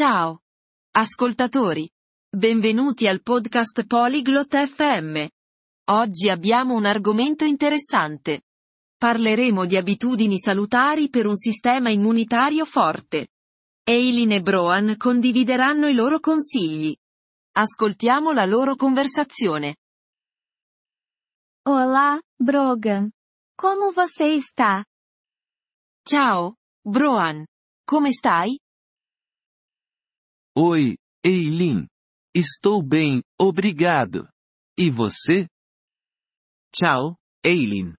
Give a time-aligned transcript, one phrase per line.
[0.00, 0.40] Ciao.
[0.92, 1.86] Ascoltatori.
[2.34, 5.26] Benvenuti al podcast Polyglot FM.
[5.90, 8.44] Oggi abbiamo un argomento interessante.
[8.96, 13.28] Parleremo di abitudini salutari per un sistema immunitario forte.
[13.84, 16.96] Eileen e Broan condivideranno i loro consigli.
[17.58, 19.76] Ascoltiamo la loro conversazione.
[21.68, 23.10] Olá, Brogan.
[23.54, 24.82] Como você está?
[26.02, 27.44] Ciao, Broan.
[27.84, 28.58] Come stai?
[30.62, 31.88] Oi, Eileen.
[32.36, 34.28] Estou bem, obrigado.
[34.78, 35.48] E você?
[36.70, 37.94] Ciao, Eileen.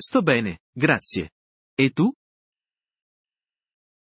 [0.00, 1.28] Sto bene, grazie.
[1.78, 2.14] E tu?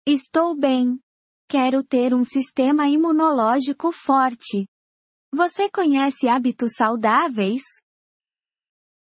[0.06, 1.00] Estou bem.
[1.48, 4.68] Quero ter um sistema imunológico forte.
[5.32, 7.64] Você conhece hábitos saudáveis?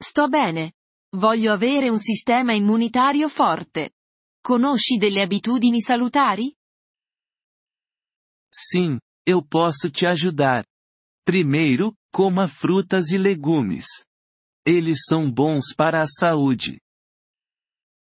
[0.02, 0.72] Sto bene.
[1.14, 3.92] Voglio avere un sistema immunitario forte.
[4.42, 6.52] Conosci delle abitudini salutari?
[8.58, 10.64] Sim, eu posso te ajudar.
[11.26, 13.84] Primeiro, coma frutas e legumes.
[14.64, 16.80] Eles são bons para a saúde.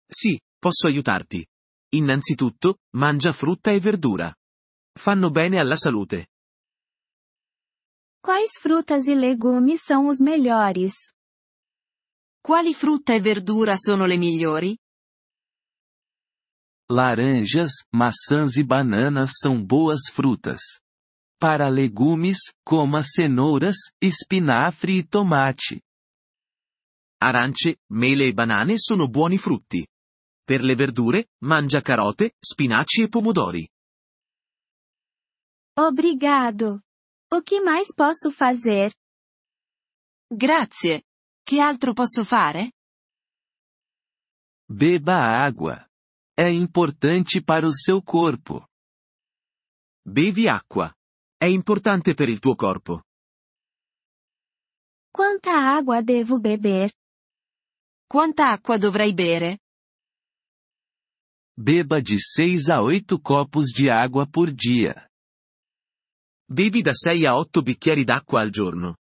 [0.10, 1.46] Sì, posso aiutarti.
[1.94, 4.34] Innanzitutto, mangia frutta e verdura.
[4.98, 6.28] Fanno bene alla salute.
[8.22, 10.94] Quais frutas e legumes são os melhores?
[12.42, 14.78] Quali frutta e verdura sono le migliori?
[16.90, 20.62] Laranjas, maçãs e bananas são boas frutas.
[21.38, 25.82] Para legumes, coma cenouras, espinafre e tomate.
[27.22, 29.86] Arance, mele e banane sono buoni frutti.
[30.46, 33.68] Per le verdure, mangia carote, spinaci e pomodori.
[35.78, 36.82] Obrigado.
[37.30, 38.94] O que mais posso fazer?
[40.32, 41.04] Grazie.
[41.44, 42.72] Che altro posso fare?
[44.70, 45.87] Beba água.
[46.40, 48.64] É importante para o seu corpo.
[50.06, 50.94] Bevi acqua.
[51.36, 53.02] È importante per il tuo corpo.
[55.12, 56.94] Quanta água devo beber?
[58.08, 59.58] Quanta acqua dovrei bere?
[61.58, 65.10] Beba de 6 a 8 copos de água por dia.
[66.48, 68.96] Bevi da 6 a 8 bicchieri d'acqua al giorno.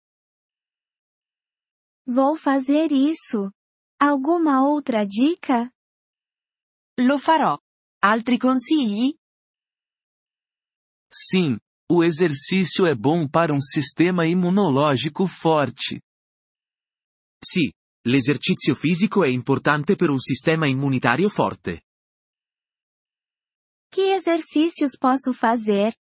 [2.07, 3.51] Vou fazer isso.
[4.00, 5.72] Alguma outra dica?
[7.02, 7.56] Lo farò.
[8.00, 9.16] Altri consigli?
[11.09, 11.58] Sim,
[11.91, 16.02] o exercício é bom para um sistema imunológico forte.
[17.40, 17.72] Sì,
[18.07, 21.84] l'esercizio fisico è importante per un sistema immunitario forte.
[23.90, 25.94] Que exercícios posso fazer?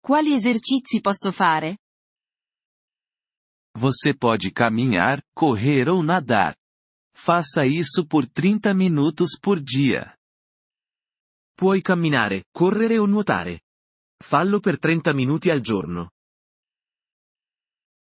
[0.00, 1.78] Quali esercizi posso fare?
[3.76, 6.56] Você pode caminhar, correr ou nadar.
[7.16, 10.14] Faça isso por 30 minutos por dia.
[11.56, 13.62] Puoi camminare, correre o nuotare.
[14.22, 16.10] Fallo per 30 minuti al giorno.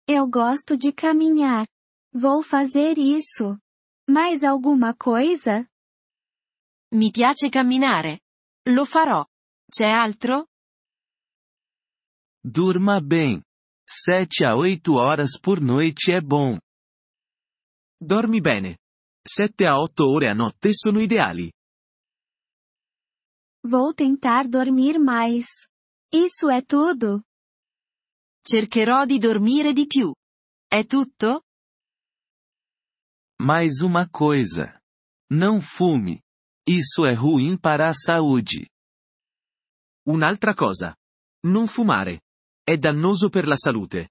[0.07, 1.67] Eu gosto de caminhar.
[2.15, 3.59] Vou fazer isso.
[4.09, 5.67] Mais alguma coisa?
[6.95, 8.21] Mi piace camminare.
[8.69, 9.27] Lo farò.
[9.69, 10.47] C'è altro?
[12.41, 13.43] Durma bem.
[13.85, 16.59] 7 a 8 horas por noite é bom.
[18.01, 18.82] Dormi bene.
[19.25, 21.53] 7 a 8 ore a notte sono ideali.
[23.65, 25.47] Vou tentar dormir mais.
[26.13, 27.23] Isso é tudo?
[28.45, 30.13] Cercherò di dormire di più.
[30.69, 31.43] È tutto?
[33.41, 34.81] Mais uma coisa.
[35.31, 36.21] Não fume.
[36.67, 38.69] Isso é ruim para a saúde.
[40.07, 40.97] Un'altra cosa.
[41.45, 42.23] Non fumare.
[42.65, 44.09] È dannoso per la salute.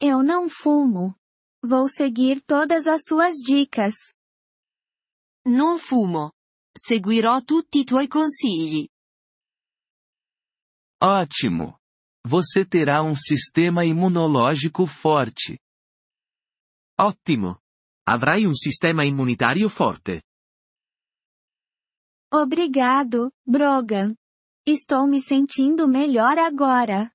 [0.00, 1.16] Eu não fumo.
[1.66, 3.94] Vou seguir todas as suas dicas.
[5.46, 6.32] Non fumo.
[6.76, 8.86] Seguirò tutti i tuoi consigli.
[11.00, 11.78] Ótimo!
[12.26, 15.58] Você terá um sistema imunológico forte.
[16.98, 17.58] Ottimo.
[18.06, 20.22] Avrai un sistema immunitario forte.
[22.30, 24.14] Obrigado, Brogan.
[24.66, 27.10] Estou me sentindo melhor agora.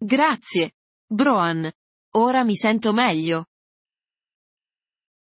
[0.00, 0.72] Grazie.
[1.08, 1.72] Broan.
[2.16, 3.44] Ora mi sento meglio.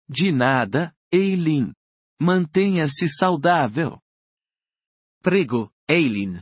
[0.08, 1.72] De nada, Eileen.
[2.20, 3.98] Mantenha-se saudável.
[5.20, 6.40] Prego, Eileen.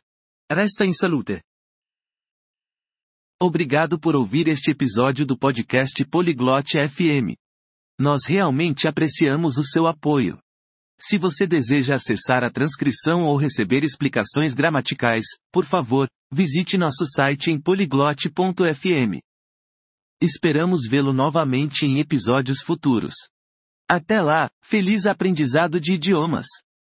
[0.50, 1.42] Resta in salute.
[3.40, 7.34] Obrigado por ouvir este episódio do podcast Poliglote FM.
[7.98, 10.38] Nós realmente apreciamos o seu apoio.
[10.98, 17.50] Se você deseja acessar a transcrição ou receber explicações gramaticais, por favor, visite nosso site
[17.50, 19.25] em poliglote.fm.
[20.26, 23.14] Esperamos vê-lo novamente em episódios futuros.
[23.88, 26.48] Até lá, feliz aprendizado de idiomas!